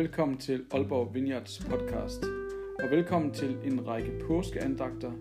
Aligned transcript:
Velkommen 0.00 0.38
til 0.38 0.66
Aalborg 0.70 1.14
Vineyards 1.14 1.58
podcast. 1.58 2.24
Og 2.82 2.90
velkommen 2.90 3.34
til 3.34 3.58
en 3.64 3.86
række 3.86 4.20
påskeandagter, 4.26 5.12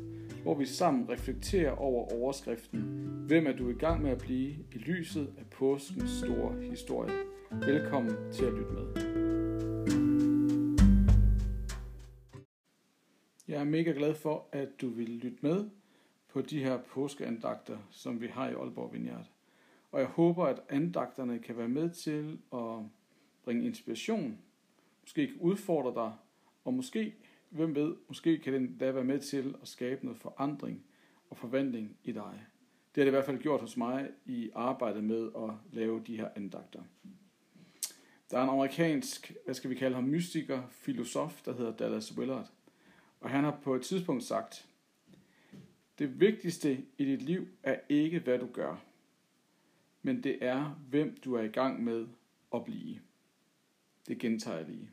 hvor 0.44 0.56
vi 0.56 0.66
sammen 0.66 1.10
reflekterer 1.10 1.72
over 1.72 2.14
overskriften 2.14 2.80
Hvem 3.28 3.48
er 3.48 3.52
du 3.52 3.70
i 3.70 3.74
gang 3.74 4.02
med 4.02 4.12
at 4.12 4.18
blive 4.18 4.50
i 4.50 4.78
lyset 4.78 5.34
af 5.38 5.46
påskens 5.46 6.10
store 6.10 6.62
historie? 6.62 7.14
Velkommen 7.52 8.16
til 8.34 8.46
at 8.46 8.54
lytte 8.54 8.74
med. 8.74 8.86
Jeg 13.48 13.60
er 13.60 13.64
mega 13.64 13.92
glad 13.92 14.16
for, 14.16 14.48
at 14.52 14.70
du 14.82 14.90
vil 14.90 15.10
lytte 15.10 15.38
med 15.42 15.70
på 16.34 16.42
de 16.42 16.64
her 16.64 16.78
påskeandagter, 16.78 17.78
som 17.92 18.22
vi 18.22 18.28
har 18.28 18.50
i 18.50 18.54
Aalborg 18.54 18.94
Vineyard. 18.94 19.30
Og 19.92 20.00
jeg 20.00 20.08
håber, 20.08 20.46
at 20.46 20.60
andagterne 20.70 21.40
kan 21.40 21.58
være 21.58 21.70
med 21.70 21.90
til 21.90 22.38
at 22.54 22.86
bringe 23.44 23.66
inspiration, 23.66 24.38
måske 25.10 25.28
kan 25.28 25.38
udfordre 25.40 26.04
dig, 26.04 26.14
og 26.66 26.74
måske, 26.74 27.16
hvem 27.50 27.76
ved, 27.76 27.96
måske 28.08 28.38
kan 28.38 28.54
den 28.54 28.78
da 28.78 28.92
være 28.92 29.04
med 29.04 29.20
til 29.20 29.56
at 29.62 29.68
skabe 29.68 30.06
noget 30.06 30.20
forandring 30.20 30.84
og 31.30 31.38
forvandling 31.38 31.98
i 32.04 32.12
dig. 32.12 32.46
Det 32.96 33.02
har 33.02 33.04
det 33.04 33.08
i 33.08 33.10
hvert 33.10 33.26
fald 33.26 33.40
gjort 33.40 33.62
hos 33.62 33.78
mig 33.78 34.10
i 34.26 34.50
arbejdet 34.56 35.04
med 35.04 35.32
at 35.36 35.50
lave 35.72 36.04
de 36.08 36.18
her 36.18 36.30
andagter. 36.36 36.84
Der 38.32 38.38
er 38.38 38.44
en 38.44 38.50
amerikansk, 38.50 39.34
hvad 39.46 39.56
skal 39.56 39.70
vi 39.70 39.76
kalde 39.76 39.96
ham, 39.96 40.04
mystiker, 40.04 40.64
filosof, 40.70 41.42
der 41.42 41.54
hedder 41.54 41.76
Dallas 41.76 42.18
Willard. 42.18 42.52
Og 43.20 43.30
han 43.30 43.44
har 43.44 43.60
på 43.64 43.76
et 43.76 43.82
tidspunkt 43.82 44.24
sagt, 44.24 44.68
det 46.00 46.20
vigtigste 46.20 46.86
i 46.98 47.06
dit 47.06 47.22
liv 47.22 47.48
er 47.64 47.80
ikke, 47.90 48.20
hvad 48.20 48.40
du 48.40 48.48
gør, 48.54 48.84
men 50.02 50.24
det 50.24 50.38
er, 50.42 50.82
hvem 50.90 51.18
du 51.26 51.34
er 51.34 51.42
i 51.42 51.52
gang 51.52 51.84
med 51.84 52.08
at 52.54 52.66
blive. 52.66 53.00
Det 54.08 54.20
gentager 54.20 54.58
jeg 54.58 54.68
lige. 54.68 54.90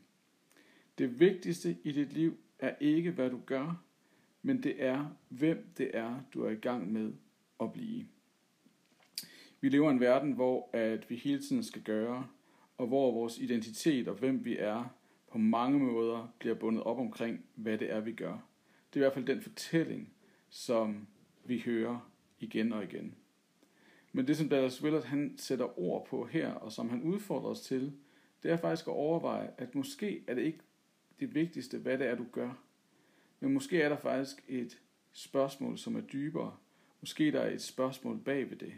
Det 0.97 1.19
vigtigste 1.19 1.77
i 1.83 1.91
dit 1.91 2.13
liv 2.13 2.37
er 2.59 2.75
ikke, 2.79 3.11
hvad 3.11 3.29
du 3.29 3.39
gør, 3.45 3.83
men 4.41 4.63
det 4.63 4.83
er, 4.83 5.15
hvem 5.29 5.73
det 5.77 5.91
er, 5.93 6.21
du 6.33 6.43
er 6.43 6.49
i 6.49 6.55
gang 6.55 6.93
med 6.93 7.13
at 7.59 7.73
blive. 7.73 8.07
Vi 9.61 9.69
lever 9.69 9.89
i 9.89 9.93
en 9.93 9.99
verden, 9.99 10.31
hvor 10.31 10.69
at 10.73 11.09
vi 11.09 11.15
hele 11.15 11.41
tiden 11.41 11.63
skal 11.63 11.81
gøre, 11.81 12.27
og 12.77 12.87
hvor 12.87 13.11
vores 13.11 13.37
identitet 13.37 14.07
og 14.07 14.15
hvem 14.15 14.45
vi 14.45 14.57
er, 14.57 14.95
på 15.31 15.37
mange 15.37 15.79
måder 15.79 16.33
bliver 16.39 16.55
bundet 16.55 16.83
op 16.83 16.99
omkring, 16.99 17.45
hvad 17.55 17.77
det 17.77 17.91
er, 17.91 17.99
vi 17.99 18.11
gør. 18.11 18.47
Det 18.93 18.95
er 18.95 18.97
i 18.97 18.99
hvert 18.99 19.13
fald 19.13 19.25
den 19.25 19.41
fortælling, 19.41 20.13
som 20.49 21.07
vi 21.45 21.59
hører 21.65 22.11
igen 22.39 22.73
og 22.73 22.83
igen. 22.83 23.15
Men 24.11 24.27
det, 24.27 24.37
som 24.37 24.49
Dallas 24.49 24.83
Willard 24.83 25.03
han 25.03 25.33
sætter 25.37 25.79
ord 25.79 26.07
på 26.07 26.25
her, 26.25 26.51
og 26.51 26.71
som 26.71 26.89
han 26.89 27.03
udfordrer 27.03 27.49
os 27.49 27.61
til, 27.61 27.93
det 28.43 28.51
er 28.51 28.57
faktisk 28.57 28.87
at 28.87 28.93
overveje, 28.93 29.51
at 29.57 29.75
måske 29.75 30.23
er 30.27 30.33
det 30.33 30.43
ikke 30.43 30.59
det 31.19 31.35
vigtigste, 31.35 31.77
hvad 31.77 31.97
det 31.97 32.07
er, 32.07 32.15
du 32.15 32.25
gør. 32.31 32.63
Men 33.39 33.53
måske 33.53 33.81
er 33.81 33.89
der 33.89 33.97
faktisk 33.97 34.43
et 34.47 34.81
spørgsmål, 35.11 35.77
som 35.77 35.95
er 35.95 36.01
dybere. 36.01 36.57
Måske 37.01 37.31
der 37.31 37.39
er 37.39 37.51
et 37.51 37.61
spørgsmål 37.61 38.19
bag 38.19 38.49
ved 38.49 38.57
det. 38.57 38.73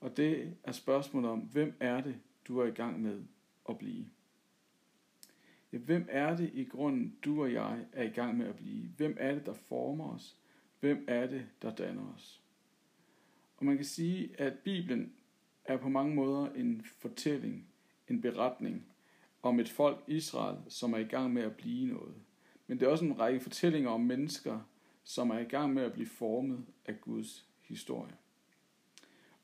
Og 0.00 0.16
det 0.16 0.56
er 0.64 0.72
spørgsmålet 0.72 1.30
om, 1.30 1.38
hvem 1.40 1.74
er 1.80 2.00
det, 2.00 2.16
du 2.48 2.58
er 2.58 2.66
i 2.66 2.70
gang 2.70 3.02
med 3.02 3.22
at 3.68 3.78
blive? 3.78 4.06
Ja, 5.72 5.78
hvem 5.78 6.06
er 6.10 6.36
det 6.36 6.50
i 6.54 6.64
grunden, 6.64 7.16
du 7.24 7.42
og 7.42 7.52
jeg 7.52 7.86
er 7.92 8.02
i 8.02 8.10
gang 8.10 8.38
med 8.38 8.46
at 8.46 8.56
blive? 8.56 8.88
Hvem 8.96 9.16
er 9.20 9.34
det, 9.34 9.46
der 9.46 9.54
former 9.54 10.14
os? 10.14 10.36
Hvem 10.80 11.04
er 11.08 11.26
det, 11.26 11.46
der 11.62 11.74
danner 11.74 12.14
os? 12.14 12.42
Og 13.56 13.64
man 13.64 13.76
kan 13.76 13.84
sige, 13.84 14.40
at 14.40 14.58
Bibelen 14.58 15.12
er 15.64 15.76
på 15.76 15.88
mange 15.88 16.14
måder 16.14 16.52
en 16.52 16.84
fortælling 16.84 17.66
en 18.08 18.20
beretning 18.20 18.86
om 19.42 19.60
et 19.60 19.68
folk 19.68 20.04
Israel, 20.06 20.56
som 20.68 20.92
er 20.92 20.98
i 20.98 21.04
gang 21.04 21.32
med 21.32 21.42
at 21.42 21.56
blive 21.56 21.86
noget. 21.86 22.14
Men 22.66 22.80
det 22.80 22.86
er 22.86 22.90
også 22.90 23.04
en 23.04 23.18
række 23.18 23.40
fortællinger 23.40 23.90
om 23.90 24.00
mennesker, 24.00 24.60
som 25.04 25.30
er 25.30 25.38
i 25.38 25.44
gang 25.44 25.74
med 25.74 25.82
at 25.82 25.92
blive 25.92 26.08
formet 26.08 26.66
af 26.86 27.00
Guds 27.00 27.48
historie. 27.62 28.16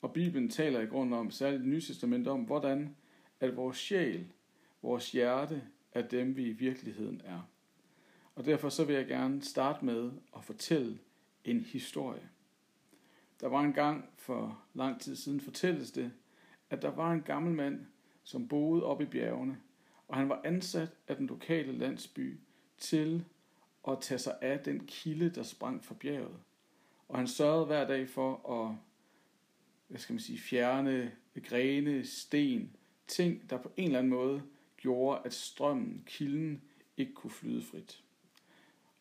Og 0.00 0.12
Bibelen 0.12 0.50
taler 0.50 0.80
i 0.80 0.86
grunden 0.86 1.14
om, 1.14 1.30
særligt 1.30 1.60
det 1.60 1.68
nye 1.68 1.80
testament, 1.80 2.28
om 2.28 2.40
hvordan 2.40 2.96
at 3.40 3.56
vores 3.56 3.76
sjæl, 3.76 4.26
vores 4.82 5.12
hjerte, 5.12 5.62
er 5.92 6.02
dem 6.02 6.36
vi 6.36 6.46
i 6.46 6.52
virkeligheden 6.52 7.22
er. 7.24 7.40
Og 8.34 8.44
derfor 8.44 8.68
så 8.68 8.84
vil 8.84 8.96
jeg 8.96 9.06
gerne 9.06 9.42
starte 9.42 9.84
med 9.84 10.10
at 10.36 10.44
fortælle 10.44 10.98
en 11.44 11.60
historie. 11.60 12.28
Der 13.40 13.48
var 13.48 13.60
en 13.60 13.72
gang 13.72 14.04
for 14.16 14.62
lang 14.74 15.00
tid 15.00 15.16
siden 15.16 15.40
fortælles 15.40 15.90
det, 15.90 16.12
at 16.70 16.82
der 16.82 16.90
var 16.90 17.12
en 17.12 17.22
gammel 17.22 17.54
mand, 17.54 17.86
som 18.24 18.48
boede 18.48 18.84
oppe 18.84 19.04
i 19.04 19.06
bjergene, 19.06 19.58
og 20.08 20.16
han 20.16 20.28
var 20.28 20.40
ansat 20.44 20.88
af 21.08 21.16
den 21.16 21.26
lokale 21.26 21.72
landsby 21.72 22.40
til 22.78 23.24
at 23.88 23.98
tage 24.00 24.18
sig 24.18 24.38
af 24.40 24.58
den 24.58 24.86
kilde, 24.86 25.30
der 25.30 25.42
sprang 25.42 25.84
fra 25.84 25.94
bjerget. 25.94 26.38
Og 27.08 27.18
han 27.18 27.28
sørgede 27.28 27.66
hver 27.66 27.86
dag 27.86 28.08
for 28.08 28.62
at 28.62 28.76
hvad 29.88 29.98
skal 29.98 30.12
man 30.12 30.20
sige, 30.20 30.38
fjerne 30.38 31.12
grene, 31.40 32.04
sten, 32.04 32.76
ting, 33.06 33.50
der 33.50 33.58
på 33.58 33.72
en 33.76 33.84
eller 33.84 33.98
anden 33.98 34.10
måde 34.10 34.42
gjorde, 34.76 35.20
at 35.24 35.34
strømmen, 35.34 36.02
kilden, 36.06 36.62
ikke 36.96 37.14
kunne 37.14 37.30
flyde 37.30 37.62
frit. 37.62 38.04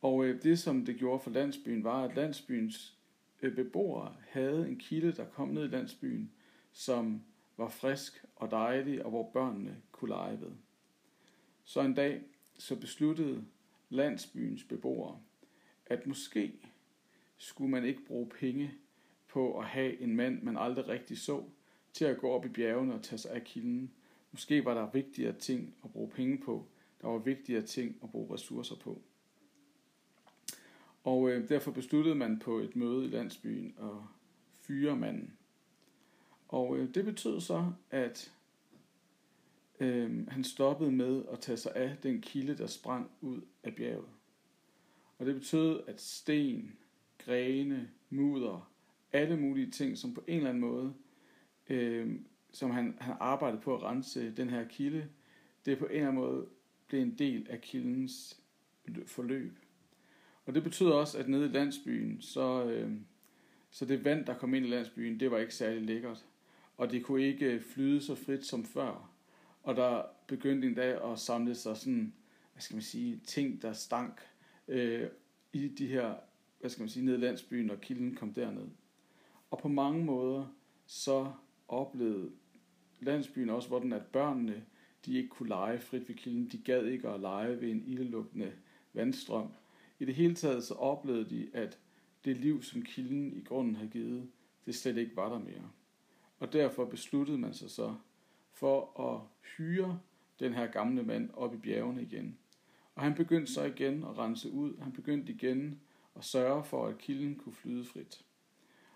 Og 0.01 0.25
øh, 0.25 0.43
det, 0.43 0.59
som 0.59 0.85
det 0.85 0.97
gjorde 0.97 1.19
for 1.19 1.29
landsbyen, 1.29 1.83
var, 1.83 2.03
at 2.03 2.15
landsbyens 2.15 2.97
øh, 3.41 3.55
beboere 3.55 4.15
havde 4.29 4.67
en 4.67 4.79
kilde, 4.79 5.11
der 5.11 5.25
kom 5.25 5.47
ned 5.47 5.63
i 5.63 5.67
landsbyen, 5.67 6.31
som 6.71 7.23
var 7.57 7.69
frisk 7.69 8.25
og 8.35 8.51
dejlig, 8.51 9.05
og 9.05 9.09
hvor 9.09 9.31
børnene 9.31 9.81
kunne 9.91 10.09
lege 10.09 10.41
ved. 10.41 10.51
Så 11.67 11.81
en 11.81 11.93
dag 11.93 12.21
så 12.57 12.75
besluttede 12.75 13.45
landsbyens 13.89 14.63
beboere, 14.63 15.19
at 15.85 16.07
måske 16.07 16.53
skulle 17.37 17.71
man 17.71 17.85
ikke 17.85 18.05
bruge 18.05 18.29
penge 18.29 18.73
på 19.27 19.59
at 19.59 19.65
have 19.65 19.99
en 19.99 20.15
mand, 20.15 20.41
man 20.41 20.57
aldrig 20.57 20.87
rigtig 20.87 21.17
så, 21.17 21.43
til 21.93 22.05
at 22.05 22.17
gå 22.17 22.29
op 22.29 22.45
i 22.45 22.49
bjergene 22.49 22.93
og 22.93 23.03
tage 23.03 23.19
sig 23.19 23.31
af 23.31 23.43
kilden. 23.43 23.91
Måske 24.31 24.65
var 24.65 24.73
der 24.73 24.91
vigtigere 24.91 25.33
ting 25.33 25.75
at 25.83 25.91
bruge 25.91 26.09
penge 26.09 26.37
på. 26.37 26.67
Der 27.01 27.07
var 27.07 27.17
vigtigere 27.17 27.61
ting 27.61 27.95
at 28.03 28.11
bruge 28.11 28.33
ressourcer 28.33 28.75
på. 28.75 29.01
Og 31.03 31.29
øh, 31.29 31.49
derfor 31.49 31.71
besluttede 31.71 32.15
man 32.15 32.39
på 32.39 32.59
et 32.59 32.75
møde 32.75 33.05
i 33.05 33.07
landsbyen 33.07 33.75
at 33.79 33.97
fyre 34.61 34.95
manden. 34.95 35.37
Og 36.47 36.77
øh, 36.77 36.93
det 36.93 37.05
betød 37.05 37.41
så, 37.41 37.71
at 37.91 38.33
øh, 39.79 40.27
han 40.27 40.43
stoppede 40.43 40.91
med 40.91 41.23
at 41.31 41.39
tage 41.39 41.57
sig 41.57 41.75
af 41.75 41.97
den 42.03 42.21
kilde, 42.21 42.57
der 42.57 42.67
sprang 42.67 43.11
ud 43.21 43.41
af 43.63 43.75
bjerget. 43.75 44.09
Og 45.17 45.25
det 45.25 45.35
betød, 45.35 45.81
at 45.87 46.01
sten, 46.01 46.77
grene, 47.17 47.89
mudder, 48.09 48.71
alle 49.13 49.37
mulige 49.37 49.71
ting, 49.71 49.97
som 49.97 50.13
på 50.13 50.23
en 50.27 50.37
eller 50.37 50.49
anden 50.49 50.61
måde, 50.61 50.93
øh, 51.69 52.19
som 52.51 52.71
han, 52.71 52.97
han 52.99 53.15
arbejdede 53.19 53.61
på 53.61 53.75
at 53.75 53.83
rense 53.83 54.31
den 54.31 54.49
her 54.49 54.67
kilde, 54.67 55.09
det 55.65 55.77
på 55.77 55.85
en 55.85 55.91
eller 55.91 56.07
anden 56.07 56.23
måde 56.23 56.47
blev 56.87 57.01
en 57.01 57.17
del 57.17 57.47
af 57.49 57.61
kildens 57.61 58.41
forløb. 59.05 59.59
Og 60.45 60.55
det 60.55 60.63
betød 60.63 60.87
også, 60.87 61.17
at 61.17 61.29
nede 61.29 61.45
i 61.45 61.51
landsbyen, 61.51 62.21
så, 62.21 62.63
øh, 62.63 62.91
så 63.69 63.85
det 63.85 64.05
vand, 64.05 64.25
der 64.25 64.37
kom 64.37 64.53
ind 64.53 64.65
i 64.65 64.69
landsbyen, 64.69 65.19
det 65.19 65.31
var 65.31 65.37
ikke 65.37 65.55
særlig 65.55 65.81
lækkert 65.81 66.25
og 66.77 66.91
det 66.91 67.03
kunne 67.03 67.21
ikke 67.21 67.59
flyde 67.59 68.01
så 68.01 68.15
frit 68.15 68.45
som 68.45 68.65
før. 68.65 69.11
Og 69.67 69.75
der 69.75 70.03
begyndte 70.27 70.67
en 70.67 70.73
dag 70.73 71.11
at 71.11 71.19
samle 71.19 71.55
sig 71.55 71.77
sådan, 71.77 72.13
hvad 72.53 72.61
skal 72.61 72.75
man 72.75 72.83
sige, 72.83 73.21
ting, 73.25 73.61
der 73.61 73.73
stank 73.73 74.21
øh, 74.67 75.09
i 75.53 75.67
de 75.67 75.87
her, 75.87 76.15
hvad 76.59 76.69
skal 76.69 76.81
man 76.81 76.89
sige, 76.89 77.05
ned 77.05 77.13
i 77.13 77.21
landsbyen, 77.21 77.69
og 77.69 77.81
kilden 77.81 78.15
kom 78.15 78.33
derned. 78.33 78.67
Og 79.51 79.59
på 79.59 79.67
mange 79.67 80.05
måder, 80.05 80.45
så 80.85 81.31
oplevede 81.67 82.31
landsbyen 82.99 83.49
også, 83.49 83.67
hvordan 83.67 83.93
at 83.93 84.05
børnene, 84.05 84.65
de 85.05 85.17
ikke 85.17 85.29
kunne 85.29 85.49
lege 85.49 85.79
frit 85.79 86.09
ved 86.09 86.15
kilden. 86.15 86.49
De 86.51 86.57
gad 86.57 86.85
ikke 86.85 87.09
at 87.09 87.19
lege 87.19 87.61
ved 87.61 87.71
en 87.71 87.83
ildelugtende 87.87 88.53
vandstrøm. 88.93 89.47
I 89.99 90.05
det 90.05 90.15
hele 90.15 90.35
taget 90.35 90.63
så 90.63 90.73
oplevede 90.73 91.29
de, 91.29 91.49
at 91.53 91.79
det 92.25 92.37
liv, 92.37 92.63
som 92.63 92.81
kilden 92.81 93.33
i 93.37 93.41
grunden 93.41 93.75
havde 93.75 93.89
givet, 93.89 94.29
det 94.65 94.75
slet 94.75 94.97
ikke 94.97 95.15
var 95.15 95.29
der 95.29 95.39
mere. 95.39 95.71
Og 96.39 96.53
derfor 96.53 96.85
besluttede 96.85 97.37
man 97.37 97.53
sig 97.53 97.69
så 97.69 97.95
for 98.59 98.99
at 98.99 99.21
hyre 99.57 99.99
den 100.39 100.53
her 100.53 100.67
gamle 100.67 101.03
mand 101.03 101.29
op 101.33 101.53
i 101.53 101.57
bjergene 101.57 102.01
igen. 102.01 102.37
Og 102.95 103.03
han 103.03 103.15
begyndte 103.15 103.53
så 103.53 103.63
igen 103.63 104.03
at 104.03 104.17
rense 104.17 104.51
ud. 104.51 104.77
Han 104.77 104.91
begyndte 104.91 105.33
igen 105.33 105.79
at 106.15 106.25
sørge 106.25 106.63
for, 106.63 106.87
at 106.87 106.97
kilden 106.97 107.35
kunne 107.35 107.53
flyde 107.53 107.85
frit. 107.85 108.25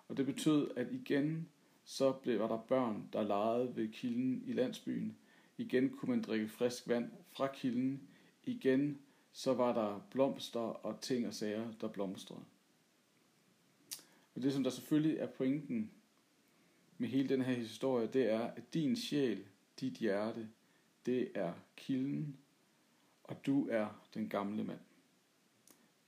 Og 0.07 0.17
det 0.17 0.25
betød, 0.25 0.71
at 0.75 0.87
igen 0.91 1.49
så 1.83 2.11
blev, 2.11 2.39
var 2.39 2.47
der 2.47 2.57
børn, 2.57 3.09
der 3.13 3.23
legede 3.23 3.75
ved 3.75 3.87
kilden 3.87 4.43
i 4.45 4.53
landsbyen. 4.53 5.17
Igen 5.57 5.89
kunne 5.89 6.09
man 6.09 6.21
drikke 6.21 6.47
frisk 6.47 6.87
vand 6.87 7.11
fra 7.33 7.47
kilden. 7.47 8.01
Igen 8.43 8.99
så 9.31 9.53
var 9.53 9.73
der 9.73 10.07
blomster 10.11 10.59
og 10.59 11.01
ting 11.01 11.27
og 11.27 11.33
sager, 11.33 11.71
der 11.81 11.87
blomstrede. 11.87 12.43
Og 14.35 14.41
det, 14.41 14.53
som 14.53 14.63
der 14.63 14.69
selvfølgelig 14.69 15.17
er 15.17 15.27
pointen 15.27 15.91
med 16.97 17.09
hele 17.09 17.29
den 17.29 17.41
her 17.41 17.53
historie, 17.53 18.07
det 18.07 18.31
er, 18.31 18.39
at 18.39 18.73
din 18.73 18.95
sjæl, 18.95 19.43
dit 19.79 19.93
hjerte, 19.93 20.49
det 21.05 21.31
er 21.35 21.53
kilden, 21.75 22.37
og 23.23 23.45
du 23.45 23.67
er 23.67 24.07
den 24.13 24.29
gamle 24.29 24.63
mand. 24.63 24.79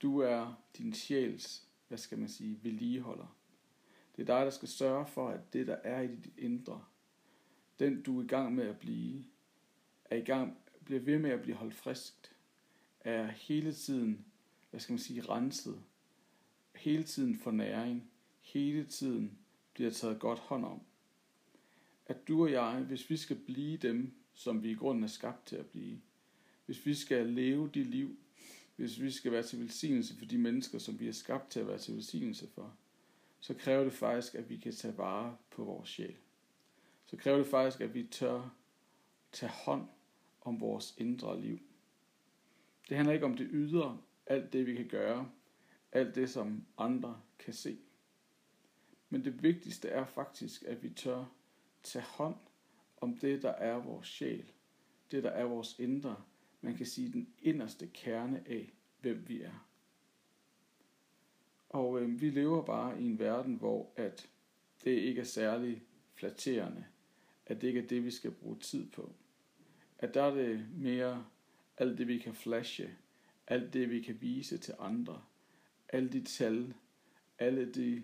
Du 0.02 0.18
er 0.18 0.54
din 0.78 0.94
sjæls, 0.94 1.68
hvad 1.88 1.98
skal 1.98 2.18
man 2.18 2.28
sige, 2.28 2.58
vedligeholder. 2.62 3.36
Det 4.16 4.22
er 4.22 4.26
dig, 4.26 4.44
der 4.44 4.50
skal 4.50 4.68
sørge 4.68 5.06
for, 5.06 5.28
at 5.28 5.52
det, 5.52 5.66
der 5.66 5.74
er 5.74 6.00
i 6.00 6.06
dit 6.16 6.32
indre, 6.38 6.84
den 7.78 8.02
du 8.02 8.20
er 8.20 8.24
i 8.24 8.26
gang 8.26 8.54
med 8.54 8.64
at 8.64 8.78
blive, 8.78 9.24
er 10.04 10.16
i 10.16 10.24
gang, 10.24 10.58
bliver 10.84 11.00
ved 11.00 11.18
med 11.18 11.30
at 11.30 11.42
blive 11.42 11.56
holdt 11.56 11.74
friskt, 11.74 12.36
er 13.00 13.26
hele 13.26 13.72
tiden, 13.72 14.24
hvad 14.70 14.80
skal 14.80 14.92
man 14.92 14.98
sige, 14.98 15.22
renset, 15.22 15.82
hele 16.74 17.04
tiden 17.04 17.36
for 17.36 17.50
næring, 17.50 18.10
hele 18.40 18.84
tiden 18.84 19.38
bliver 19.74 19.90
taget 19.90 20.20
godt 20.20 20.38
hånd 20.38 20.64
om. 20.64 20.82
At 22.06 22.28
du 22.28 22.42
og 22.42 22.52
jeg, 22.52 22.84
hvis 22.88 23.10
vi 23.10 23.16
skal 23.16 23.36
blive 23.36 23.76
dem, 23.76 24.12
som 24.34 24.62
vi 24.62 24.70
i 24.70 24.74
grunden 24.74 25.04
er 25.04 25.08
skabt 25.08 25.46
til 25.46 25.56
at 25.56 25.66
blive, 25.66 26.00
hvis 26.66 26.86
vi 26.86 26.94
skal 26.94 27.26
leve 27.26 27.70
det 27.74 27.86
liv, 27.86 28.16
hvis 28.76 29.00
vi 29.00 29.10
skal 29.10 29.32
være 29.32 29.42
til 29.42 29.60
velsignelse 29.60 30.18
for 30.18 30.24
de 30.24 30.38
mennesker, 30.38 30.78
som 30.78 31.00
vi 31.00 31.08
er 31.08 31.12
skabt 31.12 31.50
til 31.50 31.60
at 31.60 31.66
være 31.66 31.78
til 31.78 31.94
velsignelse 31.94 32.48
for, 32.54 32.76
så 33.40 33.54
kræver 33.54 33.84
det 33.84 33.92
faktisk, 33.92 34.34
at 34.34 34.50
vi 34.50 34.56
kan 34.56 34.72
tage 34.72 34.98
vare 34.98 35.36
på 35.50 35.64
vores 35.64 35.88
sjæl. 35.88 36.16
Så 37.06 37.16
kræver 37.16 37.38
det 37.38 37.46
faktisk, 37.46 37.80
at 37.80 37.94
vi 37.94 38.06
tør 38.10 38.56
tage 39.32 39.52
hånd 39.52 39.88
om 40.40 40.60
vores 40.60 40.94
indre 40.98 41.40
liv. 41.40 41.58
Det 42.88 42.96
handler 42.96 43.14
ikke 43.14 43.26
om 43.26 43.36
det 43.36 43.48
ydre, 43.50 44.00
alt 44.26 44.52
det 44.52 44.66
vi 44.66 44.74
kan 44.74 44.88
gøre, 44.88 45.30
alt 45.92 46.14
det 46.14 46.30
som 46.30 46.64
andre 46.78 47.20
kan 47.38 47.54
se. 47.54 47.78
Men 49.10 49.24
det 49.24 49.42
vigtigste 49.42 49.88
er 49.88 50.04
faktisk, 50.04 50.62
at 50.66 50.82
vi 50.82 50.90
tør 50.90 51.24
tage 51.84 52.04
hånd 52.04 52.36
om 52.96 53.16
det, 53.16 53.42
der 53.42 53.50
er 53.50 53.74
vores 53.74 54.08
sjæl, 54.08 54.52
det, 55.10 55.22
der 55.22 55.30
er 55.30 55.44
vores 55.44 55.78
indre, 55.78 56.16
man 56.60 56.76
kan 56.76 56.86
sige 56.86 57.12
den 57.12 57.34
inderste 57.42 57.86
kerne 57.86 58.42
af, 58.46 58.72
hvem 59.00 59.24
vi 59.28 59.42
er. 59.42 59.68
Og 61.68 62.00
øh, 62.00 62.20
vi 62.20 62.30
lever 62.30 62.62
bare 62.62 63.02
i 63.02 63.04
en 63.04 63.18
verden, 63.18 63.54
hvor 63.54 63.92
at 63.96 64.30
det 64.84 64.90
ikke 64.90 65.20
er 65.20 65.24
særlig 65.24 65.82
flatterende, 66.14 66.84
at 67.46 67.60
det 67.60 67.68
ikke 67.68 67.80
er 67.80 67.86
det, 67.86 68.04
vi 68.04 68.10
skal 68.10 68.30
bruge 68.30 68.58
tid 68.58 68.90
på. 68.90 69.12
At 69.98 70.14
der 70.14 70.22
er 70.22 70.34
det 70.34 70.66
mere 70.76 71.26
alt 71.78 71.98
det, 71.98 72.08
vi 72.08 72.18
kan 72.18 72.34
flashe, 72.34 72.96
alt 73.46 73.72
det, 73.72 73.90
vi 73.90 74.00
kan 74.00 74.20
vise 74.20 74.58
til 74.58 74.74
andre, 74.78 75.22
alle 75.88 76.08
de 76.12 76.24
tal, 76.24 76.74
alle 77.38 77.72
de 77.72 78.02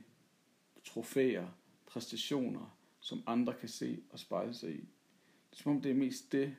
trofæer, 0.84 1.48
præstationer, 1.86 2.76
som 3.00 3.22
andre 3.26 3.54
kan 3.54 3.68
se 3.68 4.02
og 4.10 4.18
spejle 4.18 4.54
sig 4.54 4.74
i. 4.74 4.80
Det 5.50 5.56
er 5.58 5.62
som 5.62 5.72
om 5.72 5.82
det 5.82 5.90
er 5.90 5.94
mest 5.94 6.32
det, 6.32 6.56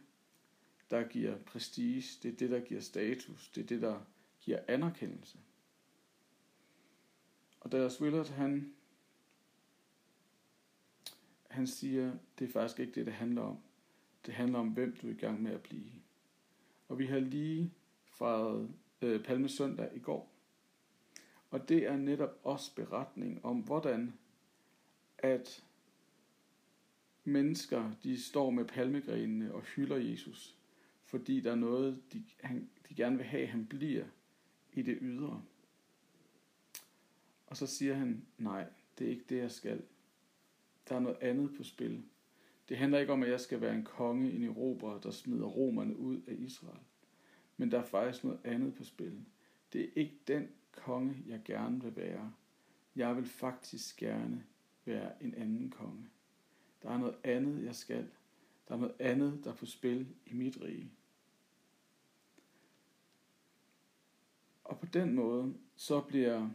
der 0.90 1.08
giver 1.08 1.38
prestige, 1.38 2.20
det 2.24 2.34
er 2.34 2.38
det, 2.38 2.50
der 2.50 2.60
giver 2.60 2.82
status, 2.82 3.50
det 3.56 3.64
er 3.64 3.68
det, 3.68 3.82
der 3.82 4.00
giver 4.42 4.60
anerkendelse. 4.68 5.38
Og 7.60 7.72
Dallas 7.72 8.02
Willard, 8.02 8.28
han, 8.28 8.74
han 11.50 11.68
siger, 11.68 12.14
det 12.40 12.48
er 12.48 12.52
faktisk 12.52 12.80
ikke 12.80 12.94
det, 12.94 13.06
det 13.06 13.14
handler 13.14 13.42
om. 13.42 13.58
Det 14.26 14.34
handler 14.34 14.60
om, 14.60 14.70
hvem 14.70 14.98
du 15.02 15.08
er 15.08 15.12
i 15.12 15.16
gang 15.16 15.44
med 15.44 15.52
at 15.52 15.62
blive. 15.62 15.92
Og 16.88 17.00
vi 17.00 17.06
har 17.06 17.20
lige 17.20 17.74
fejret 18.06 18.74
øh, 19.02 19.24
Palmesøndag 19.24 19.96
i 19.96 20.00
går. 20.00 20.32
Og 21.50 21.70
det 21.70 21.88
er 21.88 21.98
netop 21.98 22.40
også 22.44 22.76
beretning 22.76 23.46
om, 23.46 23.60
hvordan 23.60 24.14
at 25.18 25.64
mennesker, 27.32 27.92
de 28.04 28.22
står 28.22 28.50
med 28.50 28.66
palmegrenene 28.66 29.54
og 29.54 29.62
hylder 29.62 29.98
Jesus, 29.98 30.56
fordi 31.06 31.40
der 31.40 31.52
er 31.52 31.56
noget, 31.56 32.02
de, 32.14 32.24
han, 32.42 32.70
de 32.90 32.96
gerne 32.96 33.18
vil 33.18 33.26
have, 33.26 33.48
han 33.48 33.66
bliver 33.66 34.06
i 34.74 34.82
det 34.82 34.98
ydre. 35.02 35.44
Og 37.48 37.58
så 37.58 37.68
siger 37.68 37.94
han, 37.94 38.26
nej, 38.38 38.66
det 39.00 39.08
er 39.08 39.12
ikke 39.12 39.26
det, 39.30 39.38
jeg 39.38 39.52
skal. 39.52 39.82
Der 40.90 40.96
er 40.96 41.00
noget 41.00 41.18
andet 41.22 41.54
på 41.58 41.64
spil. 41.64 42.04
Det 42.70 42.78
handler 42.78 43.00
ikke 43.00 43.14
om, 43.14 43.24
at 43.24 43.30
jeg 43.30 43.40
skal 43.40 43.62
være 43.62 43.76
en 43.76 43.84
konge, 43.84 44.32
en 44.32 44.44
erobrer, 44.44 45.00
der 45.00 45.12
smider 45.12 45.46
romerne 45.46 45.98
ud 45.98 46.22
af 46.28 46.34
Israel. 46.34 46.80
Men 47.58 47.72
der 47.72 47.80
er 47.80 47.84
faktisk 47.84 48.24
noget 48.24 48.40
andet 48.44 48.76
på 48.76 48.84
spil. 48.84 49.26
Det 49.74 49.82
er 49.82 49.90
ikke 49.96 50.18
den 50.28 50.48
konge, 50.72 51.16
jeg 51.28 51.42
gerne 51.46 51.84
vil 51.84 51.96
være. 51.96 52.34
Jeg 52.96 53.16
vil 53.16 53.26
faktisk 53.26 53.98
gerne 53.98 54.44
være 54.86 55.24
en 55.24 55.34
anden 55.34 55.70
konge. 55.70 56.08
Der 56.84 56.90
er 56.90 56.98
noget 56.98 57.16
andet, 57.24 57.66
jeg 57.66 57.76
skal. 57.76 58.08
Der 58.68 58.74
er 58.74 58.80
noget 58.80 58.96
andet, 59.00 59.42
der 59.44 59.52
er 59.52 59.56
på 59.56 59.66
spil 59.66 60.08
i 60.26 60.34
mit 60.34 60.62
rige. 60.62 60.92
Og 64.64 64.80
på 64.80 64.86
den 64.86 65.16
måde, 65.16 65.54
så 65.76 66.02
bliver 66.02 66.50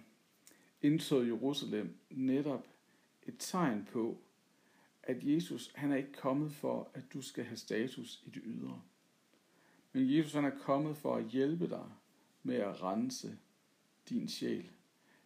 indtog 0.83 1.27
Jerusalem 1.27 1.97
netop 2.11 2.67
et 3.23 3.35
tegn 3.39 3.89
på, 3.93 4.19
at 5.03 5.17
Jesus 5.23 5.73
han 5.75 5.93
er 5.93 5.97
ikke 5.97 6.13
kommet 6.13 6.53
for, 6.53 6.91
at 6.95 7.03
du 7.13 7.23
skal 7.23 7.45
have 7.45 7.57
status 7.57 8.23
i 8.27 8.31
det 8.31 8.43
ydre. 8.45 8.83
Men 9.93 10.17
Jesus 10.17 10.33
han 10.33 10.45
er 10.45 10.59
kommet 10.59 10.97
for 10.97 11.17
at 11.17 11.25
hjælpe 11.25 11.69
dig 11.69 11.87
med 12.43 12.57
at 12.57 12.83
rense 12.83 13.39
din 14.09 14.29
sjæl. 14.29 14.71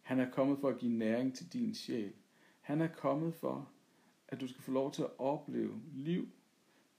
Han 0.01 0.19
er 0.19 0.31
kommet 0.31 0.59
for 0.59 0.69
at 0.69 0.77
give 0.77 0.91
næring 0.91 1.35
til 1.35 1.53
din 1.53 1.75
sjæl. 1.75 2.13
Han 2.61 2.81
er 2.81 2.87
kommet 2.87 3.33
for, 3.35 3.71
at 4.31 4.41
du 4.41 4.47
skal 4.47 4.61
få 4.61 4.71
lov 4.71 4.91
til 4.91 5.01
at 5.01 5.19
opleve 5.19 5.81
liv, 5.93 6.29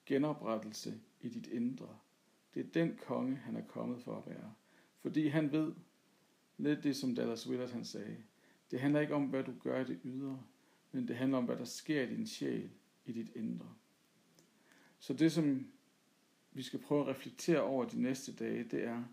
genoprettelse 0.06 1.00
i 1.20 1.29
dit 1.29 1.46
indre. 1.46 1.99
Det 2.55 2.67
er 2.67 2.70
den 2.70 2.99
konge, 3.06 3.37
han 3.37 3.56
er 3.56 3.67
kommet 3.67 4.02
for 4.02 4.17
at 4.17 4.26
være. 4.26 4.52
Fordi 5.00 5.26
han 5.26 5.52
ved, 5.52 5.73
lidt 6.56 6.84
det 6.84 6.96
som 6.96 7.14
Dallas 7.14 7.49
Willard 7.49 7.70
han 7.70 7.84
sagde, 7.84 8.17
det 8.70 8.81
handler 8.81 9.00
ikke 9.00 9.14
om, 9.14 9.26
hvad 9.26 9.44
du 9.44 9.52
gør 9.61 9.81
i 9.81 9.84
det 9.84 10.00
ydre, 10.05 10.43
men 10.93 11.08
det 11.08 11.17
handler 11.17 11.38
om, 11.38 11.44
hvad 11.44 11.56
der 11.56 11.64
sker 11.64 12.02
i 12.02 12.06
din 12.06 12.26
sjæl, 12.26 12.70
i 13.05 13.12
dit 13.12 13.31
indre. 13.35 13.75
Så 14.99 15.14
det, 15.14 15.32
som 15.32 15.73
vi 16.52 16.62
skal 16.62 16.81
prøve 16.81 17.00
at 17.00 17.08
reflektere 17.08 17.62
over 17.62 17.85
de 17.85 18.02
næste 18.02 18.35
dage, 18.35 18.64
det 18.64 18.85
er, 18.85 19.04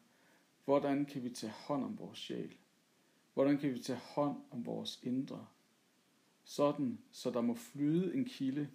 hvordan 0.65 1.05
kan 1.05 1.23
vi 1.23 1.29
tage 1.29 1.51
hånd 1.51 1.83
om 1.83 1.99
vores 1.99 2.19
sjæl? 2.19 2.57
Hvordan 3.33 3.57
kan 3.57 3.73
vi 3.73 3.79
tage 3.79 3.99
hånd 3.99 4.37
om 4.51 4.65
vores 4.65 4.99
indre? 5.03 5.45
Sådan, 6.49 6.99
så 7.11 7.31
der 7.31 7.41
må 7.41 7.53
flyde 7.53 8.15
en 8.15 8.25
kilde, 8.25 8.69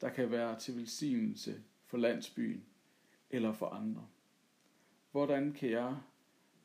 der 0.00 0.08
kan 0.08 0.30
være 0.30 0.58
til 0.58 0.76
velsignelse 0.76 1.62
for 1.86 1.98
landsbyen 1.98 2.64
eller 3.30 3.52
for 3.52 3.66
andre. 3.66 4.08
Hvordan 5.10 5.52
kan 5.52 5.70
jeg 5.70 5.98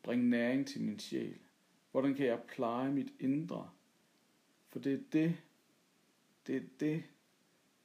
bringe 0.04 0.30
næring 0.30 0.68
til 0.68 0.82
min 0.82 1.00
sjæl? 1.00 1.38
Hvordan 1.92 2.16
kan 2.16 2.26
jeg 2.26 2.42
pleje 2.48 2.92
mit 2.92 3.14
indre? 3.20 3.70
For 4.70 4.80
det 4.80 4.94
er 4.94 5.04
det, 5.12 5.38
det 6.48 6.56
er 6.56 6.64
det, 6.80 7.04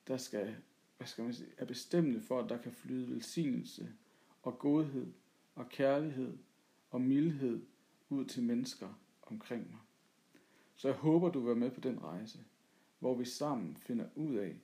der 0.09 0.17
skal, 0.17 0.57
hvad 0.97 1.07
skal 1.07 1.25
man 1.25 1.35
sige, 1.35 1.51
er 1.59 1.65
bestemmende 1.65 2.21
for, 2.21 2.41
at 2.41 2.51
der 2.51 2.63
kan 2.63 2.73
flyde 2.73 3.11
velsignelse 3.11 3.93
og 4.43 4.59
godhed 4.59 5.13
og 5.55 5.69
kærlighed 5.69 6.39
og 6.91 7.01
mildhed 7.01 7.67
ud 8.09 8.25
til 8.25 8.43
mennesker 8.43 9.01
omkring 9.23 9.71
mig. 9.71 9.81
Så 10.77 10.89
jeg 10.89 10.97
håber, 10.97 11.31
du 11.31 11.39
vil 11.39 11.47
være 11.47 11.57
med 11.57 11.71
på 11.71 11.81
den 11.81 12.03
rejse, 12.03 12.39
hvor 12.99 13.15
vi 13.15 13.25
sammen 13.25 13.77
finder 13.77 14.07
ud 14.15 14.35
af, 14.35 14.57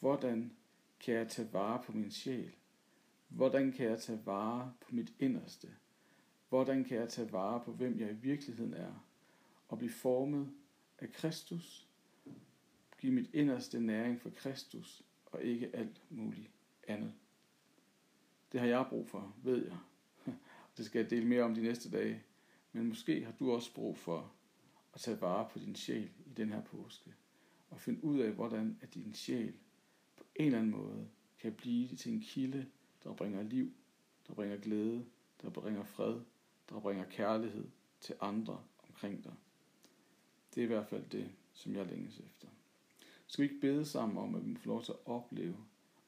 hvordan 0.00 0.52
kan 1.00 1.14
jeg 1.14 1.28
tage 1.28 1.52
vare 1.52 1.82
på 1.84 1.92
min 1.92 2.10
sjæl? 2.10 2.54
Hvordan 3.28 3.72
kan 3.72 3.86
jeg 3.86 4.00
tage 4.00 4.26
vare 4.26 4.72
på 4.80 4.94
mit 4.94 5.12
inderste? 5.18 5.68
Hvordan 6.48 6.84
kan 6.84 6.98
jeg 6.98 7.08
tage 7.08 7.32
vare 7.32 7.62
på, 7.64 7.72
hvem 7.72 7.98
jeg 7.98 8.10
i 8.10 8.14
virkeligheden 8.14 8.74
er, 8.74 9.06
og 9.68 9.78
blive 9.78 9.90
formet 9.90 10.52
af 10.98 11.12
Kristus, 11.12 11.88
give 12.98 13.12
mit 13.12 13.30
inderste 13.32 13.80
næring 13.80 14.20
for 14.20 14.30
Kristus, 14.30 15.02
og 15.26 15.42
ikke 15.42 15.76
alt 15.76 16.02
muligt 16.10 16.50
andet. 16.88 17.12
Det 18.52 18.60
har 18.60 18.66
jeg 18.66 18.86
brug 18.88 19.08
for, 19.08 19.34
ved 19.42 19.64
jeg. 19.64 19.78
Det 20.76 20.86
skal 20.86 20.98
jeg 20.98 21.10
dele 21.10 21.26
mere 21.26 21.42
om 21.42 21.54
de 21.54 21.62
næste 21.62 21.90
dage. 21.90 22.22
Men 22.72 22.86
måske 22.86 23.24
har 23.24 23.32
du 23.32 23.52
også 23.52 23.74
brug 23.74 23.98
for 23.98 24.32
at 24.94 25.00
tage 25.00 25.20
vare 25.20 25.48
på 25.52 25.58
din 25.58 25.74
sjæl 25.74 26.10
i 26.26 26.32
den 26.36 26.52
her 26.52 26.62
påske. 26.62 27.14
Og 27.70 27.80
finde 27.80 28.04
ud 28.04 28.18
af, 28.18 28.32
hvordan 28.32 28.78
at 28.80 28.94
din 28.94 29.14
sjæl 29.14 29.54
på 30.16 30.24
en 30.36 30.46
eller 30.46 30.58
anden 30.58 30.72
måde 30.72 31.08
kan 31.38 31.52
blive 31.52 31.96
til 31.96 32.12
en 32.12 32.20
kilde, 32.20 32.66
der 33.04 33.14
bringer 33.14 33.42
liv, 33.42 33.72
der 34.26 34.34
bringer 34.34 34.56
glæde, 34.56 35.04
der 35.42 35.50
bringer 35.50 35.84
fred, 35.84 36.20
der 36.68 36.80
bringer 36.80 37.04
kærlighed 37.04 37.68
til 38.00 38.14
andre 38.20 38.64
omkring 38.88 39.24
dig. 39.24 39.34
Det 40.54 40.60
er 40.60 40.64
i 40.64 40.66
hvert 40.66 40.88
fald 40.88 41.08
det, 41.08 41.30
som 41.52 41.74
jeg 41.74 41.86
længes 41.86 42.20
efter. 42.20 42.48
Skal 43.26 43.42
vi 43.42 43.48
ikke 43.48 43.60
bede 43.60 43.86
sammen 43.86 44.18
om, 44.18 44.34
at 44.34 44.46
vi 44.46 44.54
får 44.54 44.70
lov 44.70 44.84
til 44.84 44.92
at 44.92 45.06
opleve 45.06 45.56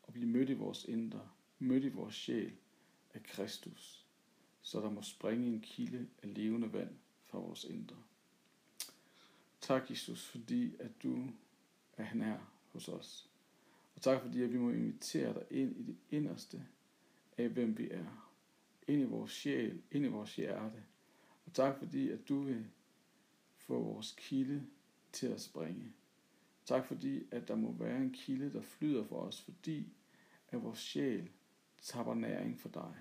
og 0.03 0.13
blive 0.13 0.29
mødt 0.29 0.51
i 0.51 0.55
vores 0.55 0.85
indre, 0.85 1.29
mødt 1.59 1.85
i 1.85 1.89
vores 1.89 2.15
sjæl 2.15 2.53
af 3.15 3.23
Kristus, 3.23 4.07
så 4.63 4.81
der 4.81 4.91
må 4.91 5.03
springe 5.03 5.47
en 5.47 5.61
kilde 5.61 6.09
af 6.23 6.35
levende 6.35 6.73
vand 6.73 6.97
fra 7.27 7.39
vores 7.39 7.65
indre. 7.65 7.97
Tak, 9.61 9.91
Jesus, 9.91 10.27
fordi 10.27 10.75
at 10.79 11.03
du 11.03 11.31
er 11.97 12.39
hos 12.73 12.89
os. 12.89 13.31
Og 13.97 14.03
tak 14.03 14.23
fordi, 14.23 14.43
at 14.43 14.53
vi 14.53 14.59
må 14.59 14.71
invitere 14.71 15.35
dig 15.35 15.45
ind 15.51 15.77
i 15.77 15.83
det 15.83 15.97
inderste 16.11 16.67
af, 17.39 17.49
hvem 17.49 17.79
vi 17.79 17.91
er. 17.91 18.31
Ind 18.89 19.01
i 19.01 19.05
vores 19.05 19.33
sjæl, 19.33 19.83
ind 19.91 20.05
i 20.05 20.09
vores 20.09 20.37
hjerte. 20.37 20.83
Og 21.47 21.53
tak 21.53 21.79
fordi, 21.79 22.11
at 22.11 22.29
du 22.29 22.43
vil 22.43 22.67
få 23.57 23.83
vores 23.83 24.15
kilde 24.19 24.67
til 25.13 25.27
at 25.27 25.41
springe. 25.41 25.93
Tak 26.65 26.87
fordi, 26.87 27.23
at 27.31 27.49
der 27.49 27.55
må 27.55 27.73
være 27.73 27.97
en 27.97 28.13
kilde, 28.13 28.53
der 28.53 28.63
flyder 28.63 29.05
for 29.05 29.21
os, 29.21 29.41
fordi 29.43 29.87
at 30.49 30.63
vores 30.63 30.79
sjæl 30.79 31.31
tapper 31.83 32.15
næring 32.15 32.61
for 32.61 32.69
dig. 32.69 32.95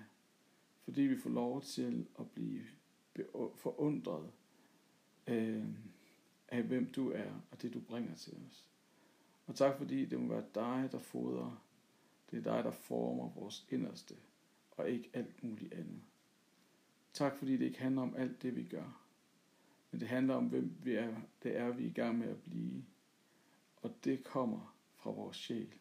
Fordi 0.84 1.02
vi 1.02 1.16
får 1.16 1.30
lov 1.30 1.62
til 1.62 2.06
at 2.18 2.30
blive 2.30 2.62
forundret 3.56 4.30
øh, 5.26 5.64
af, 6.48 6.62
hvem 6.62 6.92
du 6.92 7.10
er 7.10 7.30
og 7.50 7.62
det, 7.62 7.74
du 7.74 7.80
bringer 7.80 8.14
til 8.14 8.36
os. 8.48 8.69
Og 9.50 9.56
tak 9.56 9.76
fordi 9.78 10.04
det 10.04 10.20
må 10.20 10.28
være 10.28 10.44
dig, 10.54 10.88
der 10.92 10.98
fodrer. 10.98 11.62
Det 12.30 12.38
er 12.38 12.42
dig, 12.42 12.64
der 12.64 12.70
former 12.70 13.28
vores 13.28 13.66
inderste, 13.70 14.14
og 14.70 14.90
ikke 14.90 15.10
alt 15.12 15.44
muligt 15.44 15.72
andet. 15.72 16.02
Tak 17.12 17.36
fordi 17.38 17.56
det 17.56 17.64
ikke 17.64 17.80
handler 17.80 18.02
om 18.02 18.16
alt 18.16 18.42
det, 18.42 18.56
vi 18.56 18.64
gør, 18.64 19.02
men 19.90 20.00
det 20.00 20.08
handler 20.08 20.34
om, 20.34 20.46
hvem 20.46 20.76
vi 20.82 20.94
er, 20.94 21.16
det 21.42 21.56
er, 21.56 21.70
vi 21.70 21.84
er 21.84 21.88
i 21.88 21.92
gang 21.92 22.18
med 22.18 22.28
at 22.28 22.42
blive. 22.42 22.84
Og 23.76 23.94
det 24.04 24.24
kommer 24.24 24.76
fra 24.96 25.10
vores 25.10 25.36
sjæl. 25.36 25.74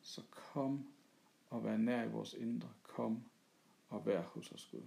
Så 0.00 0.22
kom 0.30 0.88
og 1.50 1.64
vær 1.64 1.76
nær 1.76 2.04
i 2.04 2.10
vores 2.10 2.34
indre. 2.34 2.68
Kom 2.82 3.24
og 3.88 4.06
vær 4.06 4.22
hos 4.22 4.52
os, 4.52 4.68
Gud. 4.70 4.86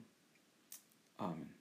Amen. 1.18 1.54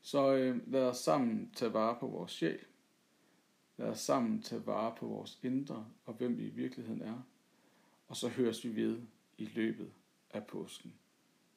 Så 0.00 0.34
øh, 0.34 0.72
lad 0.72 0.88
os 0.88 0.96
sammen 0.96 1.50
tage 1.54 1.72
vare 1.72 1.96
på 2.00 2.06
vores 2.06 2.32
sjæl. 2.32 2.64
Lad 3.78 3.88
os 3.88 4.00
sammen 4.00 4.42
tage 4.42 4.66
vare 4.66 4.94
på 4.98 5.06
vores 5.06 5.38
indre 5.42 5.86
og 6.04 6.14
hvem 6.14 6.38
vi 6.38 6.46
i 6.46 6.50
virkeligheden 6.50 7.02
er. 7.02 7.22
Og 8.08 8.16
så 8.16 8.28
høres 8.28 8.64
vi 8.64 8.76
ved 8.76 9.00
i 9.38 9.44
løbet 9.44 9.92
af 10.30 10.46
påsken. 10.46 10.94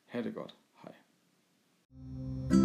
Ha' 0.05 0.21
det 0.21 0.33
godt. 0.35 0.55
Hej. 0.83 2.60